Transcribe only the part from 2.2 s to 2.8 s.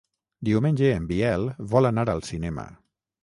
cinema.